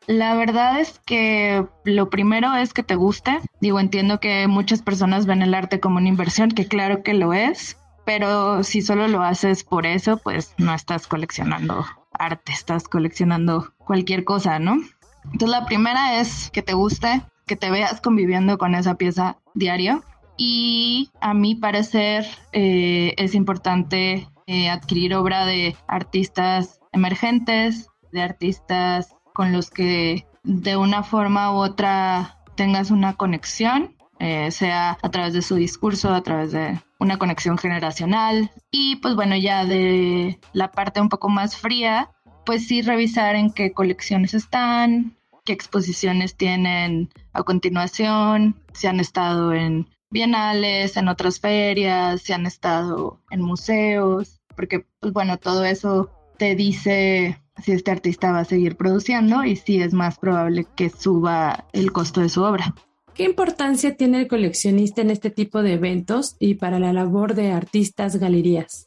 La 0.07 0.35
verdad 0.35 0.81
es 0.81 1.01
que 1.07 1.65
lo 1.85 2.11
primero 2.11 2.55
es 2.57 2.75
que 2.75 2.83
te 2.83 2.95
guste. 2.95 3.39
Digo, 3.63 3.81
entiendo 3.81 4.21
que 4.21 4.47
muchas 4.49 4.83
personas 4.83 5.25
ven 5.25 5.41
el 5.41 5.55
arte 5.55 5.81
como 5.81 5.97
una 5.97 6.09
inversión, 6.09 6.51
que 6.51 6.67
claro 6.67 7.03
que 7.03 7.15
lo 7.15 7.33
es, 7.33 7.79
pero 8.05 8.63
si 8.65 8.83
solo 8.83 9.09
lo 9.09 9.23
haces 9.23 9.65
por 9.65 9.87
eso, 9.87 10.19
pues 10.19 10.53
no 10.59 10.75
estás 10.75 11.07
coleccionando 11.07 11.87
arte, 12.13 12.53
estás 12.53 12.87
coleccionando 12.87 13.73
cualquier 13.79 14.25
cosa, 14.25 14.59
¿no? 14.59 14.77
Entonces 15.25 15.49
la 15.49 15.65
primera 15.65 16.21
es 16.21 16.51
que 16.51 16.61
te 16.61 16.75
guste, 16.75 17.23
que 17.51 17.57
te 17.57 17.69
veas 17.69 18.01
conviviendo 18.01 18.59
con 18.59 18.77
esa 18.77 18.95
pieza 18.95 19.39
diario. 19.55 20.05
Y 20.37 21.11
a 21.21 21.35
mi 21.35 21.57
parecer 21.57 22.25
eh, 22.53 23.13
es 23.17 23.35
importante 23.35 24.29
eh, 24.47 24.71
adquirir 24.71 25.17
obra 25.17 25.45
de 25.47 25.75
artistas 25.89 26.79
emergentes, 26.93 27.89
de 28.13 28.23
artistas 28.23 29.17
con 29.35 29.51
los 29.51 29.69
que 29.71 30.29
de 30.45 30.77
una 30.77 31.03
forma 31.03 31.53
u 31.53 31.57
otra 31.57 32.39
tengas 32.55 32.93
una 32.93 33.15
conexión, 33.15 33.97
eh, 34.21 34.53
sea 34.53 34.97
a 35.03 35.11
través 35.11 35.33
de 35.33 35.43
su 35.43 35.57
discurso, 35.57 36.15
a 36.15 36.23
través 36.23 36.53
de 36.53 36.81
una 37.01 37.19
conexión 37.19 37.59
generacional. 37.59 38.53
Y 38.71 38.95
pues 38.97 39.17
bueno, 39.17 39.37
ya 39.37 39.65
de 39.65 40.39
la 40.53 40.71
parte 40.71 41.01
un 41.01 41.09
poco 41.09 41.29
más 41.29 41.57
fría, 41.57 42.11
pues 42.47 42.69
sí 42.69 42.81
revisar 42.81 43.35
en 43.35 43.51
qué 43.51 43.73
colecciones 43.73 44.35
están, 44.35 45.17
qué 45.45 45.53
exposiciones 45.53 46.37
tienen 46.37 47.11
a 47.33 47.43
continuación, 47.43 48.61
si 48.73 48.87
han 48.87 49.01
estado 49.01 49.53
en 49.53 49.89
bienales, 50.11 50.97
en 50.97 51.09
otras 51.09 51.41
ferias, 51.41 52.23
si 52.23 52.33
han 52.33 52.47
estado 52.47 53.21
en 53.31 53.41
museos, 53.43 54.41
porque 54.57 54.87
pues 55.01 55.13
bueno, 55.13 55.39
todo 55.39 55.65
eso 55.65 56.11
te 56.39 56.55
dice 56.55 57.41
si 57.63 57.73
este 57.73 57.91
artista 57.91 58.33
va 58.33 58.41
a 58.41 58.45
seguir 58.45 58.77
produciendo 58.77 59.45
y 59.45 59.57
si 59.57 59.81
es 59.81 59.93
más 59.93 60.19
probable 60.19 60.67
que 60.77 60.91
suba 60.91 61.67
el 61.73 61.93
costo 61.93 62.21
de 62.21 62.29
su 62.29 62.43
obra. 62.43 62.75
¿Qué 63.15 63.25
importancia 63.25 63.97
tiene 63.97 64.21
el 64.21 64.29
coleccionista 64.29 65.03
en 65.03 65.11
este 65.11 65.31
tipo 65.31 65.63
de 65.63 65.75
eventos 65.75 66.37
y 66.39 66.55
para 66.55 66.79
la 66.79 66.93
labor 66.93 67.35
de 67.35 67.53
artistas 67.53 68.17
galerías? 68.17 68.87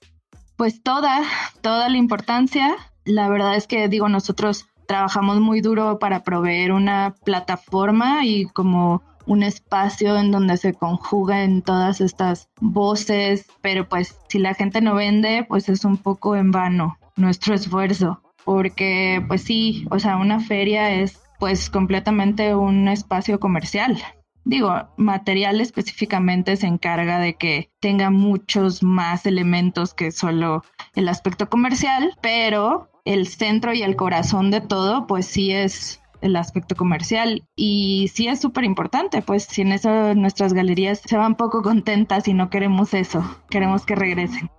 Pues 0.55 0.81
toda, 0.81 1.21
toda 1.61 1.89
la 1.89 1.97
importancia. 1.97 2.75
La 3.05 3.29
verdad 3.29 3.55
es 3.55 3.67
que 3.67 3.87
digo, 3.89 4.09
nosotros 4.09 4.65
trabajamos 4.87 5.39
muy 5.39 5.61
duro 5.61 5.99
para 5.99 6.23
proveer 6.23 6.71
una 6.71 7.15
plataforma 7.23 8.25
y 8.25 8.45
como 8.45 9.01
un 9.25 9.43
espacio 9.43 10.17
en 10.17 10.31
donde 10.31 10.57
se 10.57 10.73
conjuguen 10.73 11.61
todas 11.61 12.01
estas 12.01 12.49
voces, 12.59 13.47
pero 13.61 13.87
pues 13.87 14.17
si 14.27 14.39
la 14.39 14.53
gente 14.53 14.81
no 14.81 14.95
vende, 14.95 15.45
pues 15.47 15.69
es 15.69 15.85
un 15.85 15.97
poco 15.97 16.35
en 16.35 16.51
vano 16.51 16.97
nuestro 17.15 17.53
esfuerzo, 17.55 18.21
porque 18.43 19.23
pues 19.27 19.43
sí, 19.43 19.85
o 19.91 19.99
sea, 19.99 20.17
una 20.17 20.39
feria 20.39 20.91
es 20.91 21.21
pues 21.39 21.69
completamente 21.69 22.55
un 22.55 22.87
espacio 22.87 23.39
comercial. 23.39 24.01
Digo, 24.45 24.89
material 24.97 25.61
específicamente 25.61 26.57
se 26.57 26.67
encarga 26.67 27.17
de 27.19 27.35
que 27.35 27.69
tenga 27.79 28.09
muchos 28.09 28.83
más 28.83 29.25
elementos 29.25 29.93
que 29.93 30.11
solo 30.11 30.63
el 30.95 31.07
aspecto 31.07 31.49
comercial, 31.49 32.13
pero 32.21 32.89
el 33.05 33.27
centro 33.27 33.73
y 33.73 33.83
el 33.83 33.95
corazón 33.95 34.51
de 34.51 34.61
todo, 34.61 35.07
pues 35.07 35.25
sí 35.25 35.51
es 35.51 36.01
el 36.21 36.35
aspecto 36.37 36.75
comercial 36.75 37.43
y 37.55 38.09
sí 38.13 38.27
es 38.27 38.39
súper 38.39 38.63
importante, 38.63 39.21
pues 39.21 39.43
si 39.43 39.61
en 39.61 39.73
eso 39.73 40.15
nuestras 40.15 40.53
galerías 40.53 41.01
se 41.05 41.17
van 41.17 41.35
poco 41.35 41.61
contentas 41.61 42.27
y 42.27 42.33
no 42.33 42.49
queremos 42.49 42.93
eso, 42.93 43.23
queremos 43.49 43.85
que 43.85 43.95
regresen. 43.95 44.49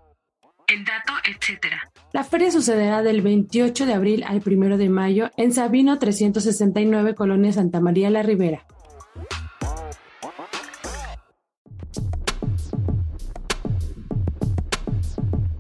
El 0.67 0.85
dato, 0.85 1.13
etcétera. 1.29 1.91
La 2.13 2.25
feria 2.25 2.51
sucederá 2.51 3.03
del 3.03 3.23
28 3.23 3.87
de 3.87 3.95
abril 3.95 4.25
al 4.25 4.43
1 4.45 4.77
de 4.77 4.89
mayo 4.89 5.31
en 5.37 5.53
Sabino 5.53 5.99
369, 5.99 7.15
Colonia 7.15 7.53
Santa 7.53 7.81
María 7.81 8.11
la 8.11 8.23
Ribera. 8.23 8.65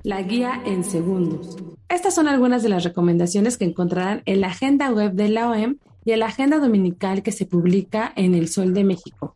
La 0.02 0.20
guía 0.22 0.60
en 0.66 0.84
segundos. 0.84 1.73
Estas 1.88 2.14
son 2.14 2.28
algunas 2.28 2.62
de 2.62 2.68
las 2.70 2.84
recomendaciones 2.84 3.56
que 3.56 3.64
encontrarán 3.64 4.22
en 4.24 4.40
la 4.40 4.48
agenda 4.48 4.90
web 4.90 5.12
de 5.12 5.28
la 5.28 5.50
OEM 5.50 5.78
y 6.04 6.12
en 6.12 6.20
la 6.20 6.26
agenda 6.26 6.58
dominical 6.58 7.22
que 7.22 7.32
se 7.32 7.46
publica 7.46 8.12
en 8.16 8.34
El 8.34 8.48
Sol 8.48 8.74
de 8.74 8.84
México. 8.84 9.34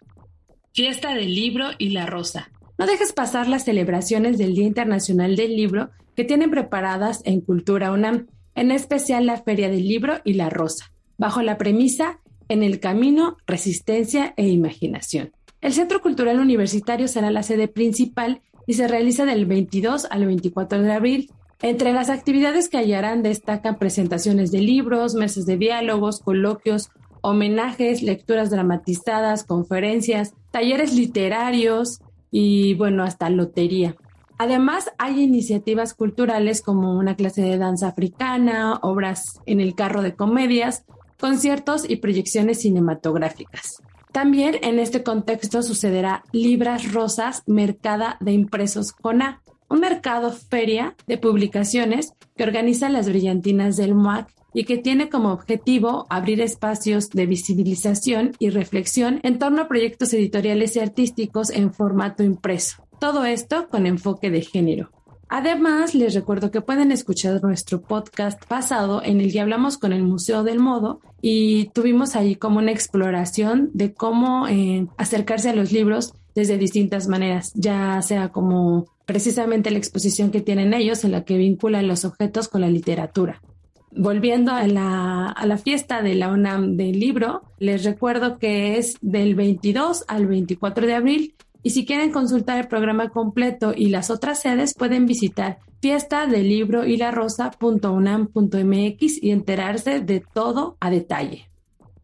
Fiesta 0.72 1.14
del 1.14 1.34
Libro 1.34 1.66
y 1.78 1.90
la 1.90 2.06
Rosa. 2.06 2.50
No 2.78 2.86
dejes 2.86 3.12
pasar 3.12 3.48
las 3.48 3.64
celebraciones 3.64 4.38
del 4.38 4.54
Día 4.54 4.66
Internacional 4.66 5.36
del 5.36 5.56
Libro 5.56 5.90
que 6.14 6.24
tienen 6.24 6.50
preparadas 6.50 7.22
en 7.24 7.40
Cultura 7.40 7.92
UNAM, 7.92 8.26
en 8.54 8.70
especial 8.70 9.26
la 9.26 9.42
Feria 9.42 9.68
del 9.68 9.86
Libro 9.86 10.14
y 10.24 10.34
la 10.34 10.50
Rosa, 10.50 10.92
bajo 11.16 11.42
la 11.42 11.58
premisa 11.58 12.20
En 12.50 12.62
el 12.62 12.80
camino, 12.80 13.36
resistencia 13.46 14.32
e 14.38 14.48
imaginación. 14.48 15.32
El 15.60 15.74
Centro 15.74 16.00
Cultural 16.00 16.40
Universitario 16.40 17.06
será 17.06 17.30
la 17.30 17.42
sede 17.42 17.68
principal 17.68 18.40
y 18.66 18.74
se 18.74 18.88
realiza 18.88 19.26
del 19.26 19.44
22 19.44 20.06
al 20.10 20.24
24 20.24 20.80
de 20.80 20.92
abril 20.92 21.30
entre 21.60 21.92
las 21.92 22.08
actividades 22.08 22.68
que 22.68 22.78
hallarán 22.78 23.22
destacan 23.22 23.78
presentaciones 23.78 24.52
de 24.52 24.60
libros, 24.60 25.14
mesas 25.14 25.44
de 25.46 25.56
diálogos, 25.56 26.20
coloquios, 26.20 26.90
homenajes, 27.20 28.02
lecturas 28.02 28.50
dramatizadas, 28.50 29.44
conferencias, 29.44 30.34
talleres 30.50 30.94
literarios 30.94 32.00
y 32.30 32.74
bueno, 32.74 33.02
hasta 33.02 33.28
lotería. 33.30 33.96
Además, 34.38 34.92
hay 34.98 35.20
iniciativas 35.20 35.94
culturales 35.94 36.62
como 36.62 36.96
una 36.96 37.16
clase 37.16 37.42
de 37.42 37.58
danza 37.58 37.88
africana, 37.88 38.78
obras 38.82 39.40
en 39.46 39.60
el 39.60 39.74
carro 39.74 40.00
de 40.02 40.14
comedias, 40.14 40.84
conciertos 41.18 41.88
y 41.90 41.96
proyecciones 41.96 42.60
cinematográficas. 42.60 43.82
También 44.12 44.56
en 44.62 44.78
este 44.78 45.02
contexto 45.02 45.62
sucederá 45.62 46.22
Libras 46.32 46.92
Rosas 46.92 47.42
Mercada 47.46 48.16
de 48.20 48.32
Impresos 48.32 48.92
CONA, 48.92 49.42
un 49.68 49.80
mercado 49.80 50.32
feria 50.32 50.94
de 51.06 51.18
publicaciones 51.18 52.12
que 52.36 52.44
organiza 52.44 52.88
las 52.88 53.08
brillantinas 53.08 53.76
del 53.76 53.94
MUAC 53.94 54.28
y 54.54 54.64
que 54.64 54.78
tiene 54.78 55.08
como 55.08 55.32
objetivo 55.32 56.06
abrir 56.08 56.40
espacios 56.40 57.10
de 57.10 57.26
visibilización 57.26 58.32
y 58.38 58.50
reflexión 58.50 59.20
en 59.22 59.38
torno 59.38 59.62
a 59.62 59.68
proyectos 59.68 60.12
editoriales 60.14 60.76
y 60.76 60.80
artísticos 60.80 61.50
en 61.50 61.72
formato 61.72 62.22
impreso. 62.22 62.82
Todo 62.98 63.24
esto 63.24 63.68
con 63.68 63.86
enfoque 63.86 64.30
de 64.30 64.42
género. 64.42 64.90
Además, 65.28 65.94
les 65.94 66.14
recuerdo 66.14 66.50
que 66.50 66.62
pueden 66.62 66.90
escuchar 66.90 67.42
nuestro 67.42 67.82
podcast 67.82 68.42
pasado 68.46 69.02
en 69.04 69.20
el 69.20 69.30
que 69.30 69.40
hablamos 69.40 69.76
con 69.76 69.92
el 69.92 70.02
Museo 70.02 70.42
del 70.42 70.58
Modo 70.58 71.00
y 71.20 71.66
tuvimos 71.74 72.16
ahí 72.16 72.34
como 72.34 72.58
una 72.58 72.72
exploración 72.72 73.70
de 73.74 73.92
cómo 73.92 74.48
eh, 74.48 74.86
acercarse 74.96 75.50
a 75.50 75.54
los 75.54 75.70
libros 75.70 76.14
desde 76.38 76.56
distintas 76.56 77.08
maneras, 77.08 77.50
ya 77.54 78.00
sea 78.00 78.28
como 78.28 78.86
precisamente 79.06 79.72
la 79.72 79.78
exposición 79.78 80.30
que 80.30 80.40
tienen 80.40 80.72
ellos 80.72 81.02
en 81.02 81.10
la 81.10 81.24
que 81.24 81.36
vinculan 81.36 81.88
los 81.88 82.04
objetos 82.04 82.46
con 82.46 82.60
la 82.60 82.68
literatura. 82.68 83.42
Volviendo 83.90 84.52
a 84.52 84.64
la, 84.68 85.26
a 85.26 85.46
la 85.46 85.58
fiesta 85.58 86.00
de 86.00 86.14
la 86.14 86.28
UNAM 86.28 86.76
del 86.76 87.00
libro, 87.00 87.42
les 87.58 87.84
recuerdo 87.84 88.38
que 88.38 88.78
es 88.78 88.98
del 89.00 89.34
22 89.34 90.04
al 90.06 90.28
24 90.28 90.86
de 90.86 90.94
abril 90.94 91.34
y 91.64 91.70
si 91.70 91.84
quieren 91.84 92.12
consultar 92.12 92.60
el 92.60 92.68
programa 92.68 93.08
completo 93.08 93.74
y 93.76 93.88
las 93.88 94.10
otras 94.10 94.40
sedes, 94.40 94.74
pueden 94.74 95.06
visitar 95.06 95.58
fiesta 95.80 96.28
del 96.28 96.48
libro 96.48 96.86
y 96.86 96.98
la 96.98 97.10
rosa.unam.mx 97.10 99.22
y 99.22 99.32
enterarse 99.32 99.98
de 99.98 100.20
todo 100.20 100.76
a 100.78 100.90
detalle. 100.90 101.50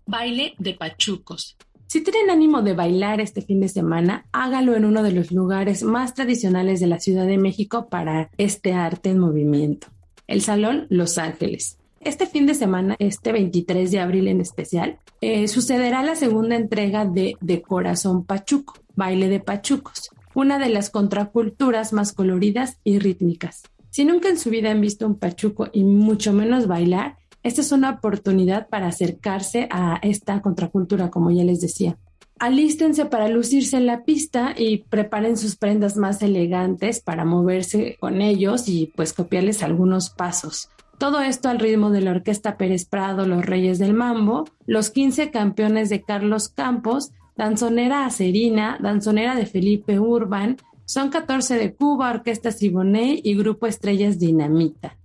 Baile 0.07 0.55
de 0.59 0.75
pachucos. 0.75 1.57
Si 1.87 2.01
tienen 2.03 2.31
ánimo 2.31 2.63
de 2.63 2.75
bailar 2.75 3.21
este 3.21 3.43
fin 3.43 3.61
de 3.61 3.69
semana, 3.69 4.27
hágalo 4.33 4.75
en 4.75 4.85
uno 4.85 5.03
de 5.03 5.13
los 5.13 5.31
lugares 5.31 5.83
más 5.83 6.15
tradicionales 6.15 6.81
de 6.81 6.87
la 6.87 6.99
Ciudad 6.99 7.27
de 7.27 7.39
México 7.39 7.89
para 7.89 8.31
este 8.39 8.73
arte 8.73 9.11
en 9.11 9.19
movimiento, 9.19 9.89
el 10.27 10.41
Salón 10.41 10.87
Los 10.89 11.19
Ángeles. 11.19 11.79
Este 12.01 12.27
fin 12.27 12.47
de 12.47 12.55
semana, 12.55 12.97
este 12.99 13.33
23 13.33 13.91
de 13.91 14.01
abril 14.01 14.29
en 14.29 14.41
especial, 14.41 14.99
eh, 15.21 15.49
sucederá 15.49 16.03
la 16.03 16.17
segunda 16.17 16.57
entrega 16.57 17.07
de 17.07 17.37
De 17.41 17.63
Corazón 17.63 18.25
Pachuco, 18.25 18.75
Baile 18.95 19.29
de 19.29 19.41
Pachucos, 19.41 20.11
una 20.35 20.59
de 20.59 20.69
las 20.69 20.91
contraculturas 20.91 21.93
más 21.93 22.13
coloridas 22.13 22.79
y 22.85 22.99
rítmicas. 22.99 23.63
Si 23.91 24.05
nunca 24.05 24.29
en 24.29 24.39
su 24.39 24.51
vida 24.51 24.73
han 24.73 24.81
visto 24.81 25.07
un 25.07 25.15
pachuco 25.15 25.69
y 25.73 25.85
mucho 25.85 26.33
menos 26.33 26.67
bailar, 26.67 27.17
esta 27.45 27.61
es 27.61 27.73
una 27.73 27.91
oportunidad 27.91 28.69
para 28.69 28.89
acercarse 28.89 29.69
a 29.71 30.01
esta 30.03 30.41
contracultura, 30.41 31.11
como 31.11 31.31
ya 31.31 31.45
les 31.45 31.61
decía. 31.61 31.99
Alístense 32.39 33.05
para 33.05 33.29
lucirse 33.29 33.77
en 33.77 33.87
la 33.87 34.03
pista 34.03 34.55
y 34.57 34.79
preparen 34.79 35.37
sus 35.37 35.55
prendas 35.55 35.97
más 35.97 36.23
elegantes 36.23 37.01
para 37.01 37.25
moverse 37.25 37.97
con 38.01 38.23
ellos 38.23 38.67
y 38.67 38.93
pues 38.97 39.13
copiarles 39.13 39.63
algunos 39.63 40.11
pasos. 40.11 40.71
Todo 40.99 41.21
esto 41.21 41.49
al 41.51 41.59
ritmo 41.59 41.91
de 41.91 42.01
la 42.01 42.13
Orquesta 42.13 42.57
Pérez 42.57 42.87
Prado, 42.87 43.27
Los 43.27 43.45
Reyes 43.45 43.79
del 43.79 43.93
Mambo, 43.93 44.45
los 44.67 44.91
15 44.91 45.31
campeones 45.31 45.91
de 45.91 46.03
Carlos 46.03 46.49
Campos, 46.49 47.13
Danzonera 47.37 48.07
Acerina, 48.07 48.79
Danzonera 48.81 49.35
de 49.35 49.47
Felipe 49.47 50.01
Urban, 50.01 50.57
Son 50.87 51.11
14 51.11 51.57
de 51.57 51.75
Cuba, 51.75 52.11
Orquesta 52.11 52.51
Siboney 52.53 53.21
y 53.23 53.37
Grupo 53.37 53.67
Estrellas 53.67 54.19
Dinamita. 54.19 54.97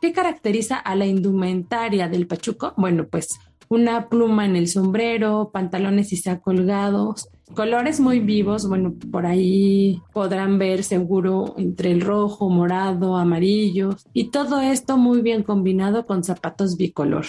¿Qué 0.00 0.14
caracteriza 0.14 0.76
a 0.76 0.96
la 0.96 1.04
indumentaria 1.04 2.08
del 2.08 2.26
Pachuco? 2.26 2.72
Bueno, 2.78 3.06
pues 3.06 3.38
una 3.68 4.08
pluma 4.08 4.46
en 4.46 4.56
el 4.56 4.66
sombrero, 4.66 5.50
pantalones 5.52 6.12
y 6.14 6.22
colgados, 6.40 7.28
colores 7.54 8.00
muy 8.00 8.20
vivos, 8.20 8.66
bueno, 8.66 8.94
por 9.12 9.26
ahí 9.26 10.00
podrán 10.14 10.58
ver 10.58 10.84
seguro 10.84 11.54
entre 11.58 11.92
el 11.92 12.00
rojo, 12.00 12.48
morado, 12.48 13.16
amarillo 13.16 13.90
y 14.14 14.30
todo 14.30 14.60
esto 14.60 14.96
muy 14.96 15.20
bien 15.20 15.42
combinado 15.42 16.06
con 16.06 16.24
zapatos 16.24 16.78
bicolor. 16.78 17.26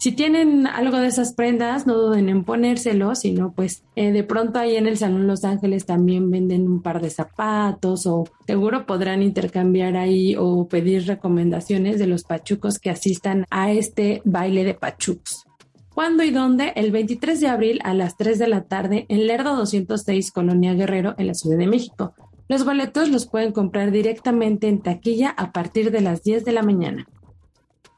Si 0.00 0.12
tienen 0.12 0.66
algo 0.66 0.96
de 0.96 1.08
esas 1.08 1.34
prendas, 1.34 1.86
no 1.86 1.94
duden 1.94 2.30
en 2.30 2.42
ponérselo, 2.44 3.14
sino 3.14 3.52
pues 3.52 3.84
eh, 3.96 4.12
de 4.12 4.24
pronto 4.24 4.58
ahí 4.58 4.76
en 4.76 4.86
el 4.86 4.96
Salón 4.96 5.26
Los 5.26 5.44
Ángeles 5.44 5.84
también 5.84 6.30
venden 6.30 6.66
un 6.66 6.80
par 6.80 7.02
de 7.02 7.10
zapatos 7.10 8.06
o 8.06 8.24
seguro 8.46 8.86
podrán 8.86 9.22
intercambiar 9.22 9.98
ahí 9.98 10.36
o 10.38 10.66
pedir 10.68 11.06
recomendaciones 11.06 11.98
de 11.98 12.06
los 12.06 12.24
pachucos 12.24 12.78
que 12.78 12.88
asistan 12.88 13.44
a 13.50 13.72
este 13.72 14.22
baile 14.24 14.64
de 14.64 14.72
pachucos. 14.72 15.44
¿Cuándo 15.92 16.22
y 16.22 16.30
dónde? 16.30 16.72
El 16.76 16.92
23 16.92 17.38
de 17.38 17.48
abril 17.48 17.80
a 17.84 17.92
las 17.92 18.16
3 18.16 18.38
de 18.38 18.48
la 18.48 18.62
tarde 18.62 19.04
en 19.10 19.26
Lerdo 19.26 19.54
206, 19.54 20.32
Colonia 20.32 20.72
Guerrero, 20.72 21.14
en 21.18 21.26
la 21.26 21.34
Ciudad 21.34 21.58
de 21.58 21.66
México. 21.66 22.14
Los 22.48 22.64
boletos 22.64 23.10
los 23.10 23.26
pueden 23.26 23.52
comprar 23.52 23.90
directamente 23.90 24.66
en 24.66 24.80
taquilla 24.80 25.28
a 25.28 25.52
partir 25.52 25.90
de 25.90 26.00
las 26.00 26.22
10 26.22 26.46
de 26.46 26.52
la 26.52 26.62
mañana. 26.62 27.06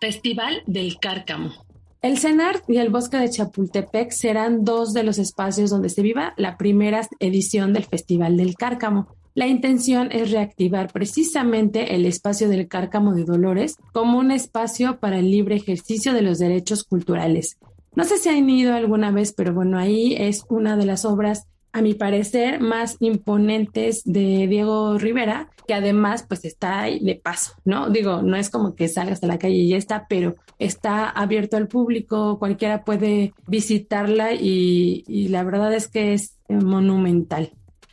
Festival 0.00 0.64
del 0.66 0.98
Cárcamo. 0.98 1.53
El 2.02 2.18
CENAR 2.18 2.62
y 2.68 2.76
el 2.76 2.90
Bosque 2.90 3.16
de 3.16 3.30
Chapultepec 3.30 4.10
serán 4.10 4.64
dos 4.64 4.92
de 4.92 5.04
los 5.04 5.18
espacios 5.18 5.70
donde 5.70 5.88
se 5.88 6.02
viva 6.02 6.34
la 6.36 6.56
primera 6.56 7.08
edición 7.20 7.72
del 7.72 7.84
Festival 7.84 8.36
del 8.36 8.56
Cárcamo. 8.56 9.06
La 9.34 9.46
intención 9.46 10.10
es 10.12 10.30
reactivar 10.30 10.92
precisamente 10.92 11.94
el 11.94 12.04
espacio 12.04 12.48
del 12.48 12.68
Cárcamo 12.68 13.14
de 13.14 13.24
Dolores 13.24 13.76
como 13.92 14.18
un 14.18 14.30
espacio 14.30 14.98
para 14.98 15.18
el 15.18 15.30
libre 15.30 15.56
ejercicio 15.56 16.12
de 16.12 16.22
los 16.22 16.38
derechos 16.38 16.84
culturales, 16.84 17.56
no 17.94 18.04
sé 18.04 18.16
si 18.16 18.30
han 18.30 18.48
ido 18.48 18.74
alguna 18.74 19.10
vez, 19.10 19.34
pero 19.34 19.52
bueno, 19.52 19.78
ahí 19.78 20.14
es 20.18 20.44
una 20.48 20.78
de 20.78 20.86
las 20.86 21.04
obras, 21.04 21.46
a 21.72 21.80
mi 21.82 21.94
parecer, 21.94 22.61
más 22.61 22.96
imponentes 23.00 24.02
de 24.04 24.46
Diego 24.46 24.98
Rivera, 24.98 25.50
que 25.66 25.74
además 25.74 26.24
pues 26.28 26.44
está 26.44 26.82
ahí 26.82 26.98
de 27.00 27.14
paso, 27.14 27.54
¿no? 27.64 27.88
Digo, 27.88 28.22
no 28.22 28.37
es 28.37 28.50
como 28.50 28.74
que 28.74 28.88
salgas 28.88 29.22
a 29.22 29.26
la 29.26 29.38
calle 29.38 29.54
y 29.54 29.68
ya 29.68 29.78
está, 29.78 30.06
pero 30.08 30.37
está 30.58 31.08
abierto 31.08 31.56
al 31.56 31.68
público, 31.68 32.38
cualquiera 32.38 32.85
puede 32.85 33.32
visitarla 33.46 34.35
y, 34.35 35.04
y 35.06 35.28
la 35.28 35.44
verdad 35.44 35.72
es 35.72 35.88
que 35.88 36.12
es 36.12 36.37
monumental. 36.48 37.52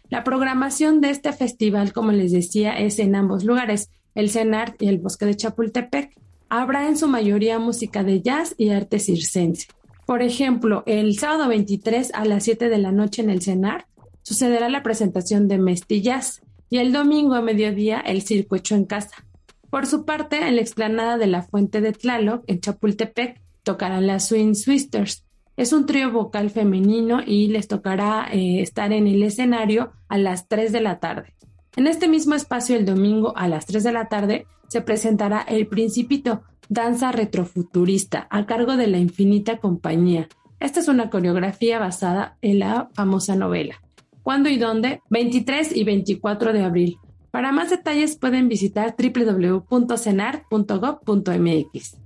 La 0.10 0.24
programación 0.24 1.02
de 1.02 1.12
este 1.12 1.32
festival, 1.32 1.94
como 1.94 2.12
les 2.12 2.32
decía, 2.32 2.74
es 2.74 3.00
en 3.00 3.16
ambos 3.16 3.44
lugares, 3.44 3.90
el 4.16 4.30
CENART 4.30 4.82
y 4.82 4.88
el 4.88 4.98
Bosque 4.98 5.26
de 5.26 5.36
Chapultepec. 5.36 6.18
Habrá 6.50 6.88
en 6.88 6.98
su 6.98 7.08
mayoría 7.08 7.60
música 7.60 8.04
de 8.04 8.22
jazz 8.22 8.56
y 8.58 8.70
arte 8.70 9.00
circense. 9.00 9.68
Por 10.10 10.24
ejemplo, 10.24 10.82
el 10.88 11.20
sábado 11.20 11.48
23 11.50 12.14
a 12.16 12.26
las 12.26 12.44
7 12.44 12.68
de 12.68 12.80
la 12.80 12.92
noche 12.92 13.22
en 13.22 13.30
el 13.30 13.44
CENAR 13.44 13.86
sucederá 14.24 14.68
la 14.68 14.82
presentación 14.82 15.48
de 15.48 15.60
Mestillas 15.60 16.42
y 16.68 16.80
el 16.80 16.92
domingo 16.92 17.36
a 17.36 17.44
mediodía 17.44 18.00
el 18.00 18.24
circo 18.24 18.56
hecho 18.56 18.74
en 18.74 18.86
casa. 18.86 19.24
Por 19.70 19.86
su 19.86 20.06
parte, 20.06 20.48
en 20.48 20.56
la 20.56 20.64
explanada 20.64 21.20
de 21.20 21.28
la 21.28 21.44
Fuente 21.44 21.80
de 21.80 21.92
Tlaloc, 21.92 22.44
en 22.48 22.60
Chapultepec, 22.60 23.40
tocarán 23.62 24.08
las 24.08 24.30
Swing 24.30 24.56
Swisters. 24.56 25.26
Es 25.58 25.74
un 25.74 25.86
trío 25.86 26.12
vocal 26.12 26.50
femenino 26.50 27.20
y 27.24 27.50
les 27.50 27.68
tocará 27.68 28.30
eh, 28.32 28.64
estar 28.64 28.92
en 28.92 29.06
el 29.06 29.22
escenario 29.22 29.92
a 30.08 30.18
las 30.18 30.48
3 30.48 30.72
de 30.72 30.82
la 30.82 31.00
tarde. 31.00 31.36
En 31.76 31.86
este 31.86 32.08
mismo 32.08 32.34
espacio, 32.34 32.76
el 32.76 32.88
domingo 32.88 33.38
a 33.38 33.48
las 33.48 33.68
3 33.68 33.84
de 33.84 33.92
la 33.92 34.08
tarde, 34.08 34.48
se 34.70 34.82
presentará 34.82 35.42
El 35.42 35.68
Principito, 35.68 36.42
danza 36.70 37.12
retrofuturista 37.12 38.28
a 38.30 38.46
cargo 38.46 38.78
de 38.78 38.88
la 38.88 39.00
Infinita 39.00 39.58
Compañía. 39.58 40.30
Esta 40.60 40.80
es 40.80 40.88
una 40.88 41.10
coreografía 41.10 41.80
basada 41.80 42.38
en 42.42 42.60
la 42.60 42.90
famosa 42.94 43.36
novela. 43.36 43.82
¿Cuándo 44.24 44.48
y 44.50 44.58
dónde? 44.58 45.02
23 45.10 45.76
y 45.76 45.84
24 45.84 46.54
de 46.54 46.64
abril. 46.64 46.98
Para 47.32 47.52
más 47.52 47.72
detalles 47.72 48.16
pueden 48.18 48.48
visitar 48.48 48.96
www.cenar.gov.mx. 48.98 51.98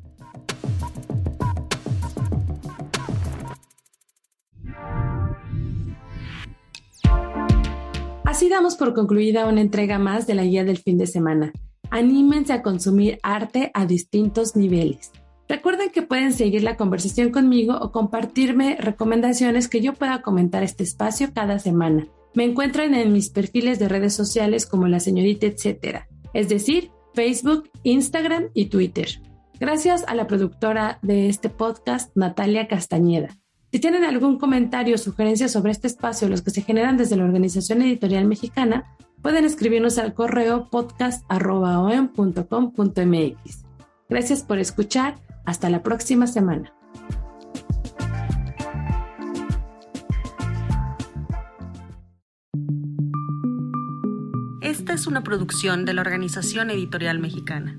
Así 8.26 8.50
damos 8.50 8.76
por 8.76 8.96
concluida 8.96 9.46
una 9.46 9.62
entrega 9.62 10.00
más 10.00 10.26
de 10.26 10.34
la 10.36 10.44
guía 10.44 10.64
del 10.64 10.78
fin 10.78 10.98
de 10.98 11.08
semana 11.08 11.52
anímense 11.94 12.52
a 12.54 12.64
consumir 12.64 13.20
arte 13.22 13.70
a 13.76 13.86
distintos 13.86 14.56
niveles. 14.56 15.12
Recuerden 15.48 15.92
que 15.92 16.02
pueden 16.02 16.34
seguir 16.34 16.64
la 16.64 16.76
conversación 16.76 17.30
conmigo 17.30 17.78
o 17.80 17.92
compartirme 17.92 18.78
recomendaciones 18.80 19.68
que 19.68 19.80
yo 19.80 19.94
pueda 19.94 20.24
comentar 20.24 20.64
este 20.64 20.84
espacio 20.84 21.32
cada 21.36 21.60
semana. 21.60 22.08
Me 22.34 22.46
encuentran 22.46 22.96
en 22.96 23.14
mis 23.14 23.30
perfiles 23.30 23.78
de 23.78 23.90
redes 23.90 24.16
sociales 24.16 24.66
como 24.66 24.88
la 24.88 25.00
señorita 25.00 25.46
etcétera, 25.46 26.08
es 26.34 26.50
decir, 26.50 26.90
Facebook, 27.14 27.70
Instagram 27.84 28.46
y 28.56 28.66
Twitter. 28.66 29.22
Gracias 29.60 30.04
a 30.08 30.16
la 30.16 30.26
productora 30.26 30.98
de 31.04 31.30
este 31.30 31.50
podcast, 31.50 32.10
Natalia 32.16 32.68
Castañeda. 32.68 33.38
Si 33.72 33.80
tienen 33.80 34.04
algún 34.04 34.40
comentario 34.40 34.96
o 34.96 34.98
sugerencia 34.98 35.48
sobre 35.48 35.72
este 35.72 35.86
espacio, 35.86 36.28
los 36.28 36.42
que 36.42 36.50
se 36.50 36.64
generan 36.64 36.98
desde 36.98 37.18
la 37.18 37.26
Organización 37.26 37.84
Editorial 37.84 38.26
Mexicana, 38.26 38.96
pueden 39.24 39.46
escribirnos 39.46 39.98
al 39.98 40.14
correo 40.14 40.70
podcast.com.mx. 40.70 43.64
Gracias 44.10 44.44
por 44.44 44.60
escuchar. 44.60 45.16
Hasta 45.46 45.70
la 45.70 45.82
próxima 45.82 46.28
semana. 46.28 46.74
Esta 54.62 54.94
es 54.94 55.08
una 55.08 55.24
producción 55.24 55.86
de 55.86 55.94
la 55.94 56.02
Organización 56.02 56.70
Editorial 56.70 57.20
Mexicana. 57.20 57.76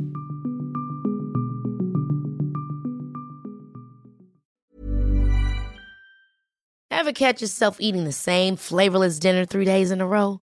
Ever 6.90 7.12
catch 7.12 7.40
yourself 7.40 7.76
eating 7.80 8.04
the 8.04 8.12
same 8.12 8.56
flavorless 8.56 9.18
dinner 9.18 9.46
three 9.46 9.64
days 9.64 9.90
in 9.90 10.00
a 10.00 10.06
row? 10.06 10.43